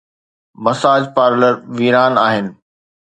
Massage 0.63 1.03
parlour 1.15 1.55
ويران 1.77 2.13
آهن. 2.27 2.45